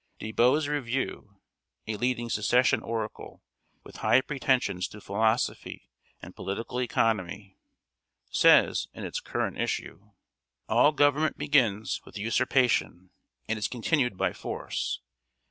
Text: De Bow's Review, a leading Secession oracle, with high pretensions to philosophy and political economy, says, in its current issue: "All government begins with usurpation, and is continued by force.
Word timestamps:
De 0.17 0.31
Bow's 0.31 0.67
Review, 0.67 1.39
a 1.85 1.95
leading 1.95 2.27
Secession 2.27 2.81
oracle, 2.81 3.43
with 3.83 3.97
high 3.97 4.19
pretensions 4.19 4.87
to 4.87 4.99
philosophy 4.99 5.91
and 6.23 6.35
political 6.35 6.81
economy, 6.81 7.59
says, 8.31 8.87
in 8.95 9.03
its 9.03 9.19
current 9.19 9.59
issue: 9.59 10.09
"All 10.67 10.91
government 10.91 11.37
begins 11.37 12.01
with 12.03 12.17
usurpation, 12.17 13.11
and 13.47 13.59
is 13.59 13.67
continued 13.67 14.17
by 14.17 14.33
force. 14.33 15.01